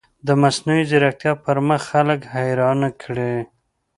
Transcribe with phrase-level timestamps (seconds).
[0.27, 3.33] د مصنوعي ځیرکتیا پرمختګ خلک حیران کړي.